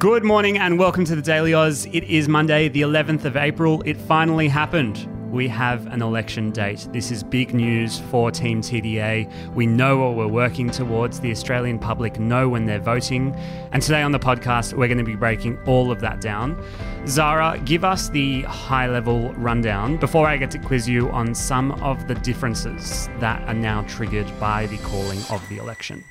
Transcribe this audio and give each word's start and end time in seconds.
Good 0.00 0.24
morning 0.24 0.56
and 0.56 0.78
welcome 0.78 1.04
to 1.04 1.14
the 1.14 1.20
Daily 1.20 1.52
Aus. 1.52 1.84
It 1.92 2.04
is 2.04 2.26
Monday, 2.26 2.68
the 2.70 2.80
11th 2.80 3.26
of 3.26 3.36
April. 3.36 3.82
It 3.84 3.98
finally 3.98 4.48
happened. 4.48 5.06
We 5.30 5.46
have 5.48 5.86
an 5.88 6.00
election 6.00 6.52
date. 6.52 6.88
This 6.90 7.10
is 7.10 7.22
big 7.22 7.52
news 7.52 8.00
for 8.10 8.30
Team 8.30 8.62
TDA. 8.62 9.30
We 9.52 9.66
know 9.66 9.98
what 9.98 10.16
we're 10.16 10.26
working 10.26 10.70
towards. 10.70 11.20
The 11.20 11.30
Australian 11.30 11.78
public 11.78 12.18
know 12.18 12.48
when 12.48 12.64
they're 12.64 12.80
voting. 12.80 13.34
And 13.72 13.82
today 13.82 14.00
on 14.00 14.12
the 14.12 14.18
podcast, 14.18 14.72
we're 14.72 14.88
going 14.88 14.96
to 14.96 15.04
be 15.04 15.16
breaking 15.16 15.58
all 15.66 15.90
of 15.90 16.00
that 16.00 16.22
down. 16.22 16.64
Zara, 17.06 17.60
give 17.66 17.84
us 17.84 18.08
the 18.08 18.40
high 18.44 18.86
level 18.86 19.34
rundown 19.34 19.98
before 19.98 20.26
I 20.26 20.38
get 20.38 20.50
to 20.52 20.58
quiz 20.58 20.88
you 20.88 21.10
on 21.10 21.34
some 21.34 21.72
of 21.82 22.08
the 22.08 22.14
differences 22.14 23.10
that 23.18 23.46
are 23.46 23.52
now 23.52 23.82
triggered 23.82 24.32
by 24.40 24.64
the 24.64 24.78
calling 24.78 25.20
of 25.28 25.46
the 25.50 25.58
election. 25.58 26.02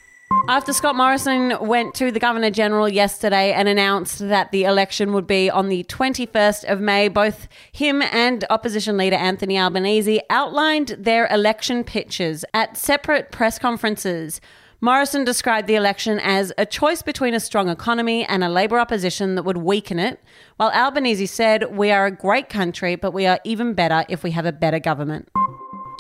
After 0.50 0.74
Scott 0.74 0.96
Morrison 0.96 1.56
went 1.60 1.94
to 1.96 2.12
the 2.12 2.20
Governor 2.20 2.50
General 2.50 2.90
yesterday 2.90 3.52
and 3.54 3.68
announced 3.68 4.18
that 4.18 4.52
the 4.52 4.64
election 4.64 5.14
would 5.14 5.28
be 5.28 5.48
on 5.48 5.70
the 5.70 5.84
21st 5.84 6.64
of 6.66 6.82
May, 6.82 7.08
both 7.08 7.48
him 7.72 8.02
and 8.02 8.44
opposition 8.50 8.98
leader 8.98 9.16
Anthony 9.16 9.60
Albanese 9.60 10.22
outlined 10.30 10.96
their 10.98 11.28
election 11.28 11.84
pitches 11.84 12.46
at 12.52 12.78
separate 12.78 13.32
press 13.32 13.60
conferences. 13.60 14.42
Morrison 14.82 15.24
described 15.24 15.68
the 15.68 15.76
election 15.76 16.20
as 16.20 16.52
a 16.58 16.66
choice 16.66 17.04
between 17.04 17.36
a 17.36 17.40
strong 17.40 17.70
economy 17.70 18.26
and 18.26 18.44
a 18.44 18.50
Labor 18.50 18.80
opposition 18.80 19.36
that 19.36 19.44
would 19.44 19.58
weaken 19.58 20.00
it, 20.00 20.20
while 20.58 20.72
Albanese 20.72 21.28
said, 21.28 21.76
We 21.76 21.92
are 21.92 22.08
a 22.08 22.12
great 22.12 22.50
country, 22.50 22.96
but 22.96 23.12
we 23.12 23.28
are 23.28 23.40
even 23.44 23.74
better 23.74 24.04
if 24.10 24.24
we 24.24 24.32
have 24.32 24.48
a 24.48 24.52
better 24.52 24.80
government. 24.80 25.30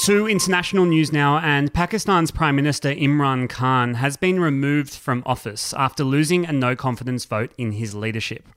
To 0.03 0.29
international 0.29 0.85
news 0.85 1.11
now, 1.11 1.39
and 1.39 1.73
Pakistan's 1.73 2.31
Prime 2.31 2.55
Minister 2.55 2.95
Imran 2.95 3.49
Khan 3.49 3.95
has 3.95 4.15
been 4.15 4.39
removed 4.39 4.93
from 4.93 5.21
office 5.25 5.73
after 5.73 6.05
losing 6.05 6.45
a 6.45 6.53
no 6.53 6.73
confidence 6.73 7.25
vote 7.25 7.51
in 7.57 7.73
his 7.73 7.93
leadership. 7.93 8.47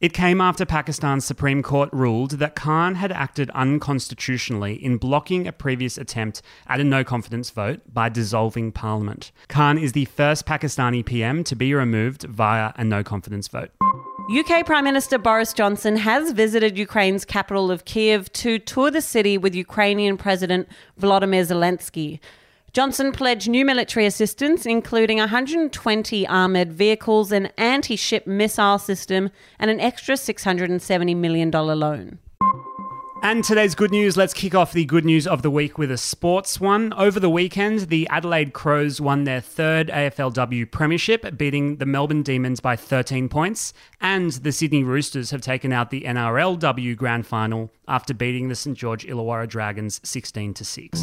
It 0.00 0.14
came 0.14 0.40
after 0.40 0.64
Pakistan's 0.64 1.26
Supreme 1.26 1.62
Court 1.62 1.90
ruled 1.92 2.38
that 2.38 2.54
Khan 2.54 2.94
had 2.94 3.12
acted 3.12 3.50
unconstitutionally 3.50 4.82
in 4.82 4.96
blocking 4.96 5.46
a 5.46 5.52
previous 5.52 5.98
attempt 5.98 6.40
at 6.66 6.80
a 6.80 6.84
no 6.84 7.04
confidence 7.04 7.50
vote 7.50 7.82
by 7.92 8.08
dissolving 8.08 8.72
parliament. 8.72 9.30
Khan 9.48 9.76
is 9.76 9.92
the 9.92 10.06
first 10.06 10.46
Pakistani 10.46 11.04
PM 11.04 11.44
to 11.44 11.54
be 11.54 11.74
removed 11.74 12.22
via 12.22 12.72
a 12.76 12.82
no 12.82 13.04
confidence 13.04 13.46
vote. 13.48 13.72
UK 14.30 14.66
Prime 14.66 14.84
Minister 14.84 15.16
Boris 15.16 15.54
Johnson 15.54 15.96
has 15.96 16.32
visited 16.32 16.76
Ukraine's 16.76 17.24
capital 17.24 17.70
of 17.70 17.86
Kiev 17.86 18.30
to 18.34 18.58
tour 18.58 18.90
the 18.90 19.00
city 19.00 19.38
with 19.38 19.54
Ukrainian 19.54 20.18
President 20.18 20.68
Volodymyr 21.00 21.46
Zelensky. 21.46 22.20
Johnson 22.74 23.10
pledged 23.10 23.48
new 23.48 23.64
military 23.64 24.04
assistance, 24.04 24.66
including 24.66 25.16
120 25.16 26.26
armoured 26.26 26.74
vehicles, 26.74 27.32
an 27.32 27.46
anti 27.56 27.96
ship 27.96 28.26
missile 28.26 28.78
system, 28.78 29.30
and 29.58 29.70
an 29.70 29.80
extra 29.80 30.14
$670 30.14 31.16
million 31.16 31.50
loan. 31.50 32.18
And 33.20 33.42
today's 33.42 33.74
good 33.74 33.90
news, 33.90 34.16
let's 34.16 34.32
kick 34.32 34.54
off 34.54 34.72
the 34.72 34.84
good 34.84 35.04
news 35.04 35.26
of 35.26 35.42
the 35.42 35.50
week 35.50 35.76
with 35.76 35.90
a 35.90 35.98
sports 35.98 36.60
one. 36.60 36.92
Over 36.92 37.18
the 37.18 37.28
weekend, 37.28 37.88
the 37.88 38.06
Adelaide 38.08 38.52
Crows 38.52 39.00
won 39.00 39.24
their 39.24 39.40
third 39.40 39.88
AFLW 39.88 40.70
Premiership, 40.70 41.36
beating 41.36 41.76
the 41.76 41.84
Melbourne 41.84 42.22
Demons 42.22 42.60
by 42.60 42.76
13 42.76 43.28
points, 43.28 43.72
and 44.00 44.30
the 44.30 44.52
Sydney 44.52 44.84
Roosters 44.84 45.32
have 45.32 45.40
taken 45.40 45.72
out 45.72 45.90
the 45.90 46.02
NRLW 46.02 46.96
Grand 46.96 47.26
Final 47.26 47.70
after 47.88 48.14
beating 48.14 48.48
the 48.48 48.54
St 48.54 48.78
George 48.78 49.04
Illawarra 49.04 49.48
Dragons 49.48 50.00
16 50.04 50.54
to 50.54 50.64
6. 50.64 51.02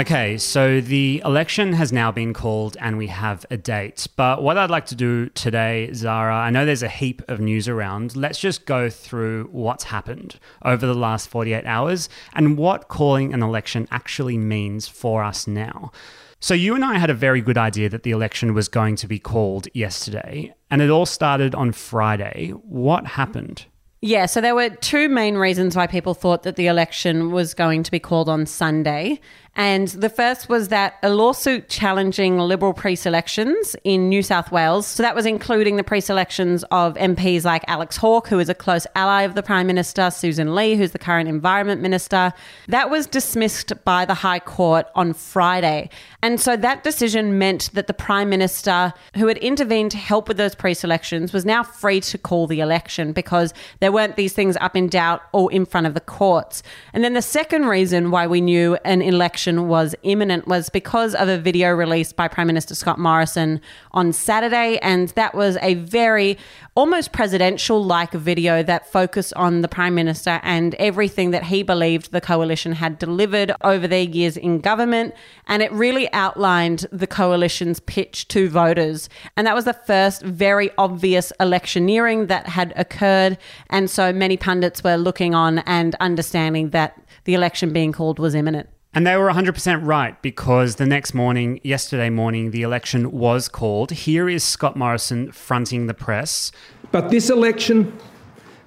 Okay, 0.00 0.38
so 0.38 0.80
the 0.80 1.20
election 1.26 1.74
has 1.74 1.92
now 1.92 2.10
been 2.10 2.32
called 2.32 2.74
and 2.80 2.96
we 2.96 3.08
have 3.08 3.44
a 3.50 3.58
date. 3.58 4.08
But 4.16 4.42
what 4.42 4.56
I'd 4.56 4.70
like 4.70 4.86
to 4.86 4.94
do 4.94 5.28
today, 5.28 5.92
Zara, 5.92 6.34
I 6.36 6.48
know 6.48 6.64
there's 6.64 6.82
a 6.82 6.88
heap 6.88 7.20
of 7.28 7.38
news 7.38 7.68
around. 7.68 8.16
Let's 8.16 8.40
just 8.40 8.64
go 8.64 8.88
through 8.88 9.50
what's 9.52 9.84
happened 9.84 10.40
over 10.64 10.86
the 10.86 10.94
last 10.94 11.28
48 11.28 11.66
hours 11.66 12.08
and 12.32 12.56
what 12.56 12.88
calling 12.88 13.34
an 13.34 13.42
election 13.42 13.86
actually 13.90 14.38
means 14.38 14.88
for 14.88 15.22
us 15.22 15.46
now. 15.46 15.92
So, 16.38 16.54
you 16.54 16.74
and 16.74 16.82
I 16.82 16.96
had 16.96 17.10
a 17.10 17.14
very 17.14 17.42
good 17.42 17.58
idea 17.58 17.90
that 17.90 18.02
the 18.02 18.12
election 18.12 18.54
was 18.54 18.68
going 18.68 18.96
to 18.96 19.06
be 19.06 19.18
called 19.18 19.68
yesterday, 19.74 20.54
and 20.70 20.80
it 20.80 20.88
all 20.88 21.04
started 21.04 21.54
on 21.54 21.72
Friday. 21.72 22.52
What 22.64 23.06
happened? 23.06 23.66
Yeah, 24.02 24.24
so 24.24 24.40
there 24.40 24.54
were 24.54 24.70
two 24.70 25.10
main 25.10 25.36
reasons 25.36 25.76
why 25.76 25.86
people 25.86 26.14
thought 26.14 26.42
that 26.44 26.56
the 26.56 26.68
election 26.68 27.32
was 27.32 27.52
going 27.52 27.82
to 27.82 27.90
be 27.90 27.98
called 27.98 28.30
on 28.30 28.46
Sunday. 28.46 29.20
And 29.56 29.88
the 29.88 30.08
first 30.08 30.48
was 30.48 30.68
that 30.68 30.94
a 31.02 31.10
lawsuit 31.10 31.68
challenging 31.68 32.38
Liberal 32.38 32.72
pre 32.72 32.94
selections 32.94 33.74
in 33.82 34.08
New 34.08 34.22
South 34.22 34.52
Wales, 34.52 34.86
so 34.86 35.02
that 35.02 35.14
was 35.14 35.26
including 35.26 35.76
the 35.76 35.82
pre 35.82 36.00
selections 36.00 36.64
of 36.70 36.94
MPs 36.94 37.44
like 37.44 37.64
Alex 37.66 37.96
Hawke, 37.96 38.28
who 38.28 38.38
is 38.38 38.48
a 38.48 38.54
close 38.54 38.86
ally 38.94 39.22
of 39.22 39.34
the 39.34 39.42
Prime 39.42 39.66
Minister, 39.66 40.10
Susan 40.10 40.54
Lee, 40.54 40.76
who's 40.76 40.92
the 40.92 40.98
current 40.98 41.28
Environment 41.28 41.80
Minister, 41.80 42.32
that 42.68 42.90
was 42.90 43.06
dismissed 43.06 43.72
by 43.84 44.04
the 44.04 44.14
High 44.14 44.38
Court 44.38 44.86
on 44.94 45.12
Friday. 45.12 45.90
And 46.22 46.40
so 46.40 46.56
that 46.56 46.84
decision 46.84 47.36
meant 47.36 47.70
that 47.72 47.88
the 47.88 47.94
Prime 47.94 48.30
Minister, 48.30 48.94
who 49.16 49.26
had 49.26 49.38
intervened 49.38 49.90
to 49.90 49.98
help 49.98 50.28
with 50.28 50.36
those 50.36 50.54
pre 50.54 50.74
selections, 50.74 51.32
was 51.32 51.44
now 51.44 51.64
free 51.64 52.00
to 52.02 52.18
call 52.18 52.46
the 52.46 52.60
election 52.60 53.12
because 53.12 53.52
there 53.80 53.89
weren't 53.90 54.16
these 54.16 54.32
things 54.32 54.56
up 54.60 54.76
in 54.76 54.88
doubt 54.88 55.22
or 55.32 55.50
in 55.52 55.64
front 55.64 55.86
of 55.86 55.94
the 55.94 56.00
courts. 56.00 56.62
And 56.92 57.02
then 57.02 57.14
the 57.14 57.22
second 57.22 57.66
reason 57.66 58.10
why 58.10 58.26
we 58.26 58.40
knew 58.40 58.76
an 58.84 59.02
election 59.02 59.30
election 59.40 59.68
was 59.68 59.94
imminent 60.02 60.46
was 60.48 60.68
because 60.68 61.14
of 61.14 61.28
a 61.28 61.38
video 61.38 61.70
released 61.70 62.14
by 62.14 62.28
Prime 62.28 62.48
Minister 62.48 62.74
Scott 62.74 62.98
Morrison 62.98 63.60
on 63.92 64.12
Saturday. 64.12 64.76
And 64.82 65.08
that 65.10 65.34
was 65.34 65.56
a 65.62 65.74
very 65.74 66.36
almost 66.74 67.12
presidential 67.12 67.84
like 67.84 68.10
video 68.12 68.62
that 68.64 68.90
focused 68.90 69.32
on 69.34 69.60
the 69.60 69.68
Prime 69.68 69.94
Minister 69.94 70.40
and 70.42 70.74
everything 70.74 71.30
that 71.30 71.44
he 71.44 71.62
believed 71.62 72.10
the 72.10 72.20
coalition 72.20 72.72
had 72.72 72.98
delivered 72.98 73.52
over 73.62 73.86
their 73.86 74.02
years 74.02 74.36
in 74.36 74.60
government. 74.60 75.14
And 75.46 75.62
it 75.62 75.70
really 75.70 76.12
outlined 76.12 76.86
the 76.90 77.06
coalition's 77.06 77.78
pitch 77.78 78.26
to 78.28 78.48
voters. 78.48 79.08
And 79.36 79.46
that 79.46 79.54
was 79.54 79.64
the 79.64 79.74
first 79.74 80.22
very 80.22 80.70
obvious 80.76 81.32
electioneering 81.38 82.26
that 82.26 82.48
had 82.48 82.72
occurred. 82.74 83.38
And 83.68 83.79
so 83.88 84.12
many 84.12 84.36
pundits 84.36 84.82
were 84.82 84.96
looking 84.96 85.34
on 85.34 85.60
and 85.60 85.94
understanding 86.00 86.70
that 86.70 87.00
the 87.24 87.34
election 87.34 87.72
being 87.72 87.92
called 87.92 88.18
was 88.18 88.34
imminent. 88.34 88.68
And 88.92 89.06
they 89.06 89.16
were 89.16 89.30
100% 89.30 89.86
right 89.86 90.20
because 90.20 90.76
the 90.76 90.86
next 90.86 91.14
morning, 91.14 91.60
yesterday 91.62 92.10
morning, 92.10 92.50
the 92.50 92.62
election 92.62 93.12
was 93.12 93.48
called. 93.48 93.92
Here 93.92 94.28
is 94.28 94.42
Scott 94.42 94.76
Morrison 94.76 95.30
fronting 95.30 95.86
the 95.86 95.94
press. 95.94 96.50
But 96.90 97.10
this 97.10 97.30
election 97.30 97.96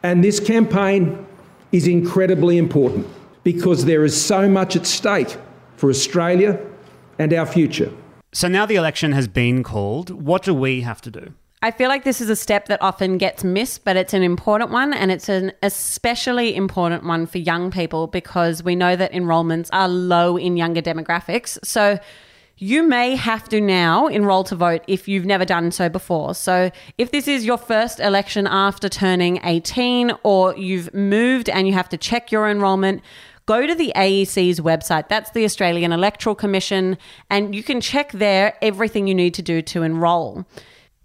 and 0.02 0.24
this 0.24 0.40
campaign 0.40 1.26
is 1.74 1.88
incredibly 1.88 2.58
important 2.58 3.06
because 3.44 3.84
there 3.84 4.06
is 4.06 4.20
so 4.20 4.48
much 4.48 4.78
at 4.78 4.86
stake 4.86 5.38
for 5.76 5.90
Australia 5.90 6.58
and 7.20 7.34
our 7.34 7.46
future. 7.46 7.92
So 8.32 8.48
now 8.48 8.66
the 8.66 8.76
election 8.76 9.12
has 9.12 9.28
been 9.28 9.62
called. 9.62 10.10
What 10.10 10.44
do 10.44 10.54
we 10.54 10.82
have 10.82 11.02
to 11.02 11.12
do? 11.12 11.34
I 11.64 11.72
feel 11.72 11.88
like 11.88 12.04
this 12.04 12.20
is 12.20 12.30
a 12.30 12.36
step 12.36 12.66
that 12.68 12.82
often 12.82 13.18
gets 13.18 13.42
missed, 13.42 13.86
but 13.86 13.96
it's 13.96 14.14
an 14.14 14.22
important 14.22 14.72
one, 14.72 14.94
and 14.94 15.10
it's 15.10 15.30
an 15.30 15.54
especially 15.64 16.54
important 16.58 17.06
one 17.06 17.26
for 17.26 17.38
young 17.38 17.72
people 17.72 18.08
because 18.08 18.62
we 18.62 18.76
know 18.76 18.98
that 18.98 19.14
enrollments 19.14 19.70
are 19.72 19.88
low 19.88 20.36
in 20.36 20.58
younger 20.58 20.82
demographics. 20.82 21.58
So 21.64 22.00
you 22.58 22.84
may 22.84 23.16
have 23.16 23.48
to 23.48 23.62
now 23.62 24.08
enroll 24.08 24.44
to 24.44 24.58
vote 24.58 24.84
if 24.88 25.08
you've 25.08 25.24
never 25.24 25.46
done 25.46 25.72
so 25.72 25.88
before. 25.88 26.36
So, 26.36 26.70
if 26.98 27.12
this 27.12 27.30
is 27.30 27.46
your 27.46 27.58
first 27.58 28.02
election 28.02 28.46
after 28.46 28.90
turning 28.90 29.40
18 29.46 30.12
or 30.24 30.58
you've 30.58 30.94
moved 30.94 31.48
and 31.48 31.66
you 31.66 31.72
have 31.76 31.88
to 31.90 31.98
check 31.98 32.30
your 32.30 32.50
enrolment, 32.50 33.02
go 33.46 33.66
to 33.66 33.74
the 33.74 33.94
AEC's 33.96 34.60
website. 34.60 35.08
That's 35.08 35.32
the 35.32 35.46
Australian 35.46 35.94
Electoral 35.94 36.36
Commission, 36.36 36.98
and 37.30 37.56
you 37.56 37.64
can 37.64 37.80
check 37.80 38.12
there 38.12 38.58
everything 38.62 39.08
you 39.08 39.16
need 39.16 39.34
to 39.36 39.42
do 39.42 39.62
to 39.62 39.84
enrol. 39.84 40.46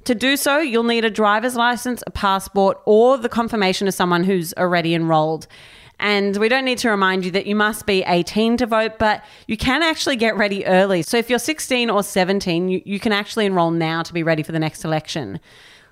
To 0.08 0.14
do 0.14 0.38
so, 0.38 0.56
you'll 0.56 0.84
need 0.84 1.05
a 1.05 1.10
driver's 1.10 1.55
license, 1.55 2.02
a 2.06 2.10
passport, 2.10 2.81
or 2.87 3.19
the 3.19 3.28
confirmation 3.28 3.87
of 3.87 3.93
someone 3.93 4.25
who's 4.25 4.55
already 4.55 4.94
enrolled. 4.94 5.46
And 6.00 6.34
we 6.38 6.49
don't 6.49 6.64
need 6.64 6.78
to 6.78 6.88
remind 6.88 7.26
you 7.26 7.31
that 7.32 7.46
you 7.46 7.55
must 7.55 7.84
be 7.84 8.02
18 8.06 8.56
to 8.56 8.64
vote, 8.64 8.93
but 8.99 9.22
you 9.49 9.58
can 9.58 9.82
actually 9.82 10.16
get 10.16 10.34
ready 10.34 10.64
early. 10.64 11.02
So 11.02 11.19
if 11.19 11.28
you're 11.28 11.38
16 11.38 11.90
or 11.90 12.02
17, 12.02 12.70
you, 12.70 12.81
you 12.87 12.99
can 12.99 13.12
actually 13.12 13.44
enroll 13.44 13.70
now 13.70 14.02
to 14.02 14.14
be 14.14 14.22
ready 14.22 14.43
for 14.43 14.50
the 14.50 14.58
next 14.58 14.82
election. 14.82 15.40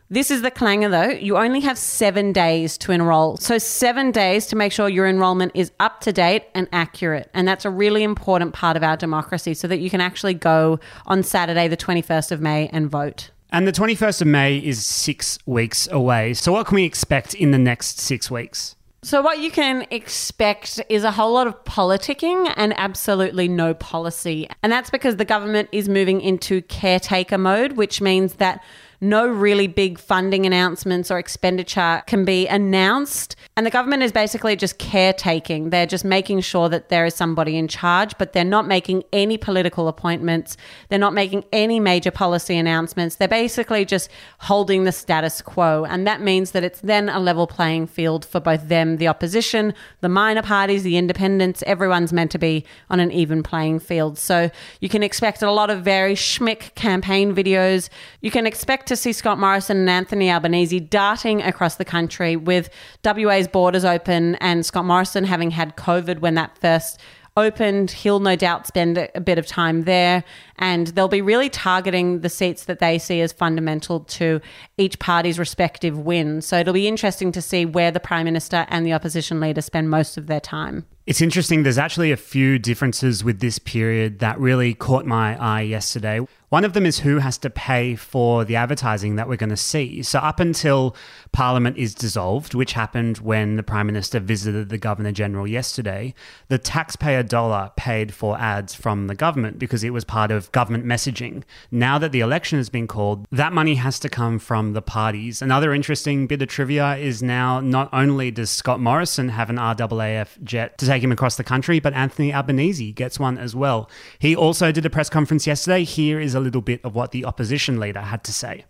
This 0.09 0.31
is 0.31 0.41
the 0.41 0.51
clanger 0.51 0.89
though. 0.89 1.11
You 1.11 1.37
only 1.37 1.61
have 1.61 1.77
seven 1.77 2.33
days 2.33 2.79
to 2.79 2.93
enroll. 2.93 3.37
So, 3.37 3.59
seven 3.59 4.13
days 4.13 4.47
to 4.47 4.57
make 4.57 4.73
sure 4.73 4.89
your 4.89 5.07
enrollment 5.07 5.53
is 5.55 5.73
up 5.79 6.01
to 6.03 6.13
date 6.15 6.45
and 6.55 6.69
accurate. 6.73 7.29
And 7.35 7.47
that's 7.47 7.67
a 7.67 7.71
really 7.71 8.03
important 8.03 8.55
part 8.55 8.79
of 8.79 8.83
our 8.83 8.97
democracy 8.97 9.53
so 9.53 9.69
that 9.69 9.81
you 9.81 9.91
can 9.91 10.01
actually 10.01 10.33
go 10.33 10.81
on 11.05 11.23
Saturday, 11.23 11.69
the 11.69 11.77
21st 11.77 12.33
of 12.33 12.41
May, 12.41 12.69
and 12.69 12.89
vote. 12.89 13.31
And 13.51 13.67
the 13.67 13.73
21st 13.73 14.23
of 14.23 14.27
May 14.27 14.59
is 14.59 14.85
six 14.85 15.39
weeks 15.47 15.89
away. 15.91 16.35
So, 16.35 16.53
what 16.53 16.67
can 16.67 16.75
we 16.75 16.85
expect 16.85 17.35
in 17.35 17.53
the 17.53 17.59
next 17.59 18.01
six 18.01 18.31
weeks? 18.31 18.75
So, 19.03 19.23
what 19.23 19.39
you 19.39 19.53
can 19.53 19.87
expect 19.93 20.81
is 20.89 21.05
a 21.05 21.13
whole 21.13 21.33
lot 21.33 21.47
of 21.47 21.63
politicking 21.65 22.53
and 22.57 22.75
absolutely 22.77 23.47
no 23.47 23.73
policy. 23.73 24.49
And 24.65 24.73
that's 24.73 24.91
because 24.91 25.17
the 25.17 25.25
government 25.25 25.69
is 25.71 25.89
moving 25.89 26.21
into 26.21 26.63
caretaker 26.63 27.39
mode, 27.39 27.73
which 27.73 28.01
means 28.01 28.35
that 28.35 28.65
no 29.01 29.27
really 29.27 29.67
big 29.67 29.99
funding 29.99 30.47
announcements 30.47 31.11
or 31.11 31.19
expenditure 31.19 32.03
can 32.07 32.25
be 32.25 32.47
announced. 32.47 33.37
And 33.57 33.67
the 33.67 33.71
government 33.71 34.03
is 34.03 34.13
basically 34.13 34.57
just 34.57 34.79
caretaking. 34.79 35.71
They're 35.71 35.87
just 35.87 36.05
making 36.05 36.41
sure 36.41 36.69
that 36.69 36.89
there 36.89 37.07
is 37.07 37.15
somebody 37.15 37.57
in 37.57 37.69
charge, 37.69 38.17
but 38.19 38.33
they're 38.33 38.45
not 38.45 38.67
making 38.67 39.05
any 39.13 39.39
political 39.39 39.89
appointments. 39.89 40.57
They're 40.89 40.99
not 40.99 41.15
making 41.15 41.45
any 41.53 41.81
major 41.81 42.11
policy 42.11 42.57
announcements. 42.57 43.17
They're 43.17 43.29
basically 43.29 43.85
just 43.85 44.11
holding 44.41 44.85
the 44.85 44.93
status 44.93 45.41
quo. 45.43 45.85
And 45.85 46.07
that 46.07 46.21
means 46.21 46.53
that 46.53 46.65
it's 46.65 46.81
then 46.81 47.09
a 47.09 47.19
level 47.19 47.47
playing 47.47 47.87
field 47.87 48.25
for 48.25 48.41
both 48.41 48.69
them, 48.69 48.97
the 48.97 49.09
opposition, 49.09 49.75
the 50.01 50.09
minor 50.09 50.43
parties, 50.43 50.83
the 50.83 50.97
independents. 50.97 51.63
Everyone's 51.67 52.13
meant 52.13 52.31
to 52.33 52.39
be 52.39 52.65
on 52.91 53.01
an 53.01 53.11
even 53.11 53.43
playing 53.43 53.81
field. 53.81 54.19
So 54.19 54.51
you 54.81 54.89
can 54.89 55.03
expect 55.03 55.43
a 55.43 55.51
lot 55.51 55.71
of 55.71 55.83
very 55.83 56.15
schmick 56.15 56.75
campaign 56.75 57.35
videos. 57.35 57.89
You 58.21 58.31
can 58.31 58.47
expect 58.47 58.86
to 58.87 58.97
see 58.97 59.13
Scott 59.13 59.39
Morrison 59.39 59.77
and 59.79 59.91
Anthony 59.91 60.31
Albanese 60.31 60.81
darting 60.81 61.43
across 61.43 61.77
the 61.77 61.85
country 61.85 62.37
with 62.37 62.71
WA's 63.05 63.49
borders 63.49 63.85
open 63.85 64.37
and 64.37 64.65
Scott 64.65 64.85
Morrison 64.85 65.25
having 65.25 65.51
had 65.51 65.77
COVID 65.77 66.21
when 66.21 66.35
that 66.35 66.57
first 66.59 67.01
opened. 67.37 67.91
He'll 67.91 68.21
no 68.21 68.35
doubt 68.35 68.67
spend 68.67 68.97
a 69.15 69.21
bit 69.21 69.39
of 69.39 69.47
time 69.47 69.83
there, 69.83 70.25
and 70.59 70.89
they'll 70.89 71.09
be 71.09 71.23
really 71.23 71.51
targeting 71.51 72.21
the 72.21 72.29
seats 72.29 72.65
that 72.65 72.79
they 72.79 72.99
see 72.99 73.21
as 73.21 73.33
fundamental 73.33 74.01
to 74.01 74.41
each 74.79 74.99
party's 74.99 75.39
respective 75.39 75.99
win. 75.99 76.41
So 76.41 76.59
it'll 76.59 76.75
be 76.75 76.89
interesting 76.89 77.33
to 77.33 77.43
see 77.43 77.67
where 77.67 77.91
the 77.91 78.01
Prime 78.01 78.25
Minister 78.25 78.67
and 78.69 78.87
the 78.87 78.95
opposition 78.95 79.41
leader 79.41 79.61
spend 79.61 79.91
most 79.91 80.17
of 80.17 80.27
their 80.27 80.41
time. 80.41 80.87
It's 81.07 81.21
interesting. 81.21 81.63
There's 81.63 81.79
actually 81.79 82.11
a 82.11 82.17
few 82.17 82.59
differences 82.59 83.23
with 83.23 83.39
this 83.39 83.61
period 83.61 84.19
that 84.19 84.41
really 84.41 84.75
caught 84.75 85.07
my 85.07 85.41
eye 85.41 85.61
yesterday. 85.61 86.27
One 86.49 86.65
of 86.65 86.75
them 86.75 86.87
is 86.87 87.01
who 87.01 87.19
has 87.19 87.39
to 87.39 87.51
pay 87.51 87.97
for 87.97 88.45
the 88.45 88.55
advertising 88.55 89.17
that 89.17 89.29
we're 89.29 89.37
going 89.37 89.51
to 89.51 89.57
see. 89.57 90.03
So, 90.03 90.21
up 90.21 90.39
until 90.39 90.95
Parliament 91.33 91.77
is 91.77 91.93
dissolved, 91.95 92.55
which 92.55 92.73
happened 92.73 93.19
when 93.19 93.57
the 93.57 93.65
Prime 93.65 93.87
Minister 93.87 94.21
visited 94.21 94.69
the 94.69 94.79
Governor 94.79 95.11
General 95.11 95.47
yesterday, 95.47 96.15
the 96.49 96.59
taxpayer 96.59 97.25
dollar 97.25 97.73
paid 97.77 98.15
for 98.15 98.39
ads 98.39 98.75
from 98.75 99.09
the 99.09 99.15
government 99.17 99.59
because 99.59 99.83
it 99.83 99.91
was 99.91 100.05
part 100.05 100.31
of 100.31 100.51
government 100.53 100.85
messaging. 100.85 101.43
Now 101.73 101.99
that 101.99 102.13
the 102.13 102.21
election 102.21 102.59
has 102.59 102.69
been 102.69 102.87
called, 102.87 103.27
that 103.33 103.53
money 103.53 103.75
has 103.75 103.99
to 104.01 104.09
come 104.09 104.39
from 104.39 104.73
the 104.73 104.83
parties. 104.83 105.43
Another 105.43 105.75
interesting 105.75 106.29
bit 106.29 106.43
of 106.43 106.49
trivia 106.49 106.97
is 106.97 107.25
now 107.25 107.61
not 107.61 107.91
only 107.93 108.31
does 108.31 108.51
Scott 108.51 108.81
Morrison 108.81 109.31
have 109.31 109.51
an 109.51 109.57
RAAF 109.57 110.43
jet 110.45 110.79
to 110.79 110.87
take 110.87 110.96
him 111.03 111.13
across 111.13 111.37
the 111.37 111.45
country, 111.45 111.81
but 111.81 111.95
Anthony 111.95 112.33
Albanese 112.33 112.93
gets 112.93 113.19
one 113.19 113.39
as 113.39 113.55
well. 113.55 113.91
He 114.19 114.37
also 114.37 114.73
did 114.73 114.87
a 114.87 114.91
press 114.91 115.09
conference 115.09 115.47
yesterday. 115.47 115.85
Here 115.85 116.21
is 116.21 116.35
a 116.35 116.41
little 116.41 116.61
bit 116.61 116.85
of 116.85 116.95
what 116.95 117.13
the 117.13 117.25
opposition 117.25 117.79
leader 117.79 118.01
had 118.01 118.25
to 118.25 118.33
say. 118.33 118.65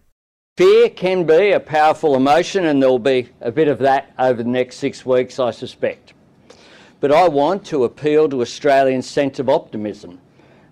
Fear 0.56 0.90
can 0.90 1.24
be 1.24 1.52
a 1.52 1.60
powerful 1.60 2.14
emotion, 2.16 2.64
and 2.64 2.82
there'll 2.82 2.98
be 2.98 3.28
a 3.42 3.52
bit 3.52 3.68
of 3.68 3.78
that 3.80 4.14
over 4.18 4.42
the 4.42 4.48
next 4.48 4.76
six 4.76 5.04
weeks, 5.04 5.38
I 5.38 5.50
suspect. 5.50 6.14
But 6.98 7.12
I 7.12 7.28
want 7.28 7.66
to 7.66 7.84
appeal 7.84 8.28
to 8.30 8.40
Australians' 8.40 9.08
sense 9.08 9.38
of 9.38 9.50
optimism 9.50 10.18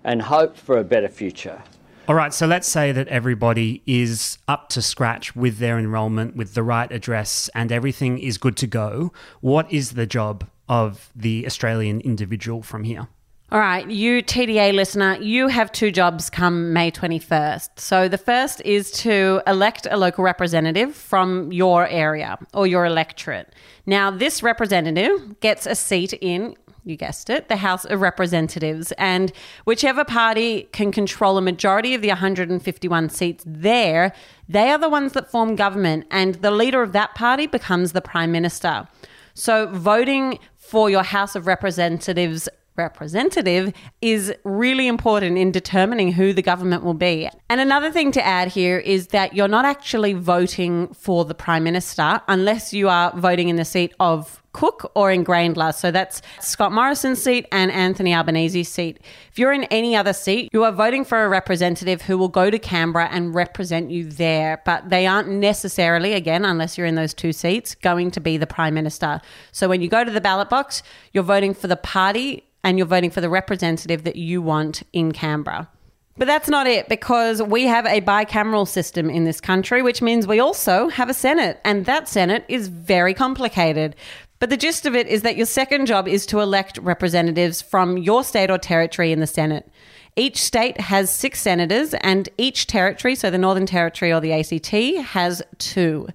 and 0.03 0.23
hope 0.23 0.57
for 0.57 0.77
a 0.77 0.83
better 0.83 1.07
future. 1.07 1.61
All 2.07 2.15
right, 2.15 2.33
so 2.33 2.45
let's 2.45 2.67
say 2.67 2.91
that 2.91 3.07
everybody 3.07 3.81
is 3.87 4.37
up 4.47 4.69
to 4.69 4.81
scratch 4.81 5.35
with 5.35 5.57
their 5.57 5.79
enrolment, 5.79 6.35
with 6.35 6.53
the 6.53 6.61
right 6.61 6.91
address, 6.91 7.49
and 7.55 7.71
everything 7.71 8.19
is 8.19 8.37
good 8.37 8.55
to 8.57 8.67
go. 8.67 9.11
What 9.41 9.71
is 9.71 9.91
the 9.91 10.05
job 10.05 10.47
of 10.67 11.11
the 11.15 11.45
Australian 11.45 12.01
individual 12.01 12.61
from 12.61 12.83
here? 12.83 13.07
All 13.51 13.59
right, 13.59 13.89
you 13.89 14.23
TDA 14.23 14.73
listener, 14.73 15.17
you 15.21 15.47
have 15.47 15.71
two 15.71 15.91
jobs 15.91 16.31
come 16.31 16.73
May 16.73 16.89
21st. 16.89 17.69
So 17.77 18.09
the 18.09 18.17
first 18.17 18.59
is 18.65 18.89
to 19.03 19.41
elect 19.45 19.87
a 19.89 19.97
local 19.97 20.23
representative 20.23 20.95
from 20.95 21.51
your 21.51 21.87
area 21.87 22.39
or 22.55 22.65
your 22.65 22.85
electorate. 22.85 23.53
Now, 23.85 24.09
this 24.09 24.41
representative 24.41 25.39
gets 25.41 25.67
a 25.67 25.75
seat 25.75 26.13
in 26.13 26.55
you 26.85 26.95
guessed 26.95 27.29
it, 27.29 27.49
the 27.49 27.57
House 27.57 27.83
of 27.85 27.99
Representatives. 27.99 28.93
And 28.97 29.31
whichever 29.65 30.05
party 30.05 30.69
can 30.71 30.91
control 30.91 31.37
a 31.37 31.41
majority 31.41 31.95
of 31.95 32.01
the 32.01 32.09
151 32.09 33.09
seats 33.09 33.43
there, 33.45 34.13
they 34.47 34.69
are 34.69 34.77
the 34.77 34.89
ones 34.89 35.13
that 35.13 35.29
form 35.29 35.55
government. 35.55 36.05
And 36.11 36.35
the 36.35 36.51
leader 36.51 36.83
of 36.83 36.91
that 36.93 37.15
party 37.15 37.47
becomes 37.47 37.91
the 37.91 38.01
Prime 38.01 38.31
Minister. 38.31 38.87
So 39.35 39.67
voting 39.67 40.39
for 40.57 40.89
your 40.89 41.03
House 41.03 41.35
of 41.35 41.45
Representatives 41.45 42.47
representative 42.77 43.73
is 44.01 44.33
really 44.43 44.87
important 44.87 45.37
in 45.37 45.51
determining 45.51 46.13
who 46.13 46.33
the 46.33 46.41
government 46.41 46.83
will 46.83 46.93
be. 46.93 47.29
And 47.49 47.61
another 47.61 47.91
thing 47.91 48.11
to 48.13 48.25
add 48.25 48.49
here 48.49 48.77
is 48.77 49.07
that 49.07 49.33
you're 49.35 49.47
not 49.47 49.65
actually 49.65 50.13
voting 50.13 50.93
for 50.93 51.25
the 51.25 51.35
prime 51.35 51.63
minister 51.63 52.21
unless 52.27 52.73
you 52.73 52.89
are 52.89 53.15
voting 53.15 53.49
in 53.49 53.55
the 53.55 53.65
seat 53.65 53.93
of 53.99 54.41
Cook 54.55 54.89
or 54.95 55.11
in 55.11 55.25
Grayndler. 55.25 55.75
So 55.75 55.91
that's 55.91 56.21
Scott 56.39 56.71
Morrison's 56.71 57.21
seat 57.21 57.45
and 57.51 57.69
Anthony 57.69 58.13
Albanese's 58.13 58.69
seat. 58.69 59.01
If 59.29 59.37
you're 59.37 59.51
in 59.51 59.65
any 59.65 59.97
other 59.97 60.13
seat, 60.13 60.49
you 60.53 60.63
are 60.63 60.71
voting 60.71 61.03
for 61.03 61.25
a 61.25 61.27
representative 61.27 62.03
who 62.03 62.17
will 62.17 62.29
go 62.29 62.49
to 62.49 62.57
Canberra 62.57 63.09
and 63.11 63.35
represent 63.35 63.91
you 63.91 64.05
there. 64.05 64.61
But 64.63 64.89
they 64.89 65.07
aren't 65.07 65.27
necessarily, 65.27 66.13
again, 66.13 66.45
unless 66.45 66.77
you're 66.77 66.87
in 66.87 66.95
those 66.95 67.13
two 67.13 67.33
seats, 67.33 67.75
going 67.75 68.11
to 68.11 68.21
be 68.21 68.37
the 68.37 68.47
Prime 68.47 68.73
Minister. 68.73 69.19
So 69.51 69.67
when 69.67 69.81
you 69.81 69.89
go 69.89 70.05
to 70.05 70.11
the 70.11 70.21
ballot 70.21 70.47
box, 70.47 70.83
you're 71.11 71.25
voting 71.25 71.53
for 71.53 71.67
the 71.67 71.75
party 71.75 72.45
and 72.65 72.77
you're 72.77 72.87
voting 72.87 73.11
for 73.11 73.21
the 73.21 73.29
representative 73.29 74.03
that 74.03 74.17
you 74.17 74.41
want 74.41 74.81
in 74.91 75.11
Canberra. 75.13 75.69
But 76.17 76.25
that's 76.25 76.49
not 76.49 76.65
it 76.65 76.89
because 76.89 77.41
we 77.41 77.65
have 77.65 77.85
a 77.85 78.01
bicameral 78.01 78.67
system 78.67 79.09
in 79.09 79.23
this 79.23 79.39
country, 79.39 79.81
which 79.81 80.01
means 80.01 80.25
we 80.25 80.39
also 80.39 80.89
have 80.89 81.09
a 81.09 81.13
Senate, 81.13 81.61
and 81.63 81.85
that 81.85 82.09
Senate 82.09 82.43
is 82.47 82.67
very 82.67 83.13
complicated. 83.13 83.95
But 84.39 84.49
the 84.49 84.57
gist 84.57 84.85
of 84.85 84.95
it 84.95 85.07
is 85.07 85.21
that 85.21 85.37
your 85.37 85.45
second 85.45 85.85
job 85.85 86.07
is 86.07 86.25
to 86.27 86.39
elect 86.39 86.79
representatives 86.79 87.61
from 87.61 87.97
your 87.97 88.23
state 88.23 88.49
or 88.49 88.57
territory 88.57 89.11
in 89.11 89.19
the 89.19 89.27
Senate. 89.27 89.69
Each 90.15 90.41
state 90.41 90.79
has 90.79 91.13
six 91.13 91.41
senators, 91.41 91.93
and 91.95 92.29
each 92.37 92.65
territory, 92.65 93.15
so 93.15 93.29
the 93.29 93.37
Northern 93.37 93.65
Territory 93.65 94.11
or 94.11 94.21
the 94.21 94.33
ACT, 94.33 95.05
has 95.05 95.43
two. 95.59 96.07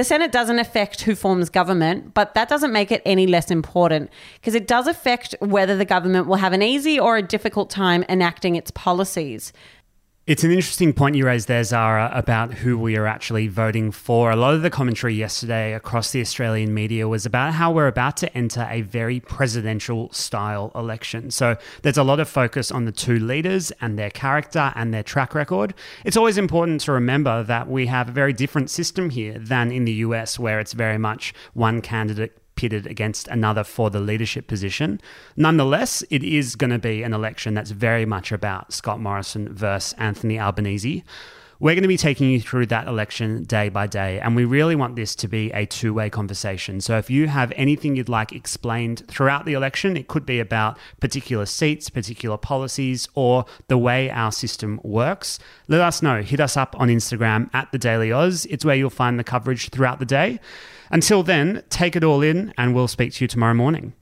The 0.00 0.04
Senate 0.04 0.32
doesn't 0.32 0.58
affect 0.58 1.02
who 1.02 1.14
forms 1.14 1.50
government, 1.50 2.14
but 2.14 2.32
that 2.32 2.48
doesn't 2.48 2.72
make 2.72 2.90
it 2.90 3.02
any 3.04 3.26
less 3.26 3.50
important 3.50 4.08
because 4.40 4.54
it 4.54 4.66
does 4.66 4.86
affect 4.86 5.34
whether 5.40 5.76
the 5.76 5.84
government 5.84 6.26
will 6.26 6.36
have 6.36 6.54
an 6.54 6.62
easy 6.62 6.98
or 6.98 7.18
a 7.18 7.22
difficult 7.22 7.68
time 7.68 8.06
enacting 8.08 8.56
its 8.56 8.70
policies. 8.70 9.52
It's 10.30 10.44
an 10.44 10.52
interesting 10.52 10.92
point 10.92 11.16
you 11.16 11.26
raised 11.26 11.48
there, 11.48 11.64
Zara, 11.64 12.08
about 12.14 12.54
who 12.54 12.78
we 12.78 12.96
are 12.96 13.08
actually 13.08 13.48
voting 13.48 13.90
for. 13.90 14.30
A 14.30 14.36
lot 14.36 14.54
of 14.54 14.62
the 14.62 14.70
commentary 14.70 15.12
yesterday 15.12 15.74
across 15.74 16.12
the 16.12 16.20
Australian 16.20 16.72
media 16.72 17.08
was 17.08 17.26
about 17.26 17.54
how 17.54 17.72
we're 17.72 17.88
about 17.88 18.16
to 18.18 18.32
enter 18.32 18.68
a 18.70 18.82
very 18.82 19.18
presidential 19.18 20.08
style 20.12 20.70
election. 20.76 21.32
So 21.32 21.56
there's 21.82 21.98
a 21.98 22.04
lot 22.04 22.20
of 22.20 22.28
focus 22.28 22.70
on 22.70 22.84
the 22.84 22.92
two 22.92 23.18
leaders 23.18 23.72
and 23.80 23.98
their 23.98 24.10
character 24.10 24.72
and 24.76 24.94
their 24.94 25.02
track 25.02 25.34
record. 25.34 25.74
It's 26.04 26.16
always 26.16 26.38
important 26.38 26.82
to 26.82 26.92
remember 26.92 27.42
that 27.42 27.68
we 27.68 27.86
have 27.86 28.08
a 28.08 28.12
very 28.12 28.32
different 28.32 28.70
system 28.70 29.10
here 29.10 29.36
than 29.36 29.72
in 29.72 29.84
the 29.84 29.94
US, 29.94 30.38
where 30.38 30.60
it's 30.60 30.74
very 30.74 30.96
much 30.96 31.34
one 31.54 31.82
candidate 31.82 32.39
pitted 32.60 32.86
against 32.86 33.26
another 33.28 33.64
for 33.64 33.88
the 33.88 34.00
leadership 34.00 34.46
position. 34.46 35.00
Nonetheless, 35.34 36.04
it 36.10 36.22
is 36.22 36.56
going 36.56 36.68
to 36.68 36.78
be 36.78 37.02
an 37.02 37.14
election 37.14 37.54
that's 37.54 37.70
very 37.70 38.04
much 38.04 38.32
about 38.32 38.70
Scott 38.70 39.00
Morrison 39.00 39.50
versus 39.50 39.94
Anthony 39.96 40.38
Albanese. 40.38 41.02
We're 41.58 41.74
going 41.74 41.82
to 41.84 41.88
be 41.88 41.96
taking 41.96 42.28
you 42.28 42.38
through 42.38 42.66
that 42.66 42.86
election 42.86 43.44
day 43.44 43.70
by 43.70 43.86
day, 43.86 44.20
and 44.20 44.36
we 44.36 44.44
really 44.44 44.76
want 44.76 44.94
this 44.94 45.14
to 45.16 45.28
be 45.28 45.50
a 45.52 45.64
two 45.64 45.94
way 45.94 46.10
conversation. 46.10 46.82
So, 46.82 46.98
if 46.98 47.08
you 47.08 47.28
have 47.28 47.50
anything 47.56 47.96
you'd 47.96 48.10
like 48.10 48.32
explained 48.32 49.04
throughout 49.08 49.46
the 49.46 49.54
election, 49.54 49.96
it 49.96 50.06
could 50.06 50.26
be 50.26 50.38
about 50.38 50.78
particular 51.00 51.46
seats, 51.46 51.88
particular 51.88 52.36
policies, 52.36 53.08
or 53.14 53.46
the 53.68 53.78
way 53.78 54.10
our 54.10 54.32
system 54.32 54.80
works, 54.84 55.38
let 55.66 55.80
us 55.80 56.02
know. 56.02 56.20
Hit 56.20 56.40
us 56.40 56.58
up 56.58 56.76
on 56.78 56.88
Instagram 56.88 57.48
at 57.54 57.72
the 57.72 57.78
Daily 57.78 58.12
Aus. 58.12 58.44
It's 58.46 58.66
where 58.66 58.76
you'll 58.76 58.90
find 58.90 59.18
the 59.18 59.24
coverage 59.24 59.70
throughout 59.70 59.98
the 59.98 60.06
day. 60.06 60.40
Until 60.90 61.22
then, 61.22 61.62
take 61.70 61.94
it 61.94 62.02
all 62.02 62.22
in, 62.22 62.52
and 62.58 62.74
we'll 62.74 62.88
speak 62.88 63.12
to 63.14 63.24
you 63.24 63.28
tomorrow 63.28 63.54
morning. 63.54 63.92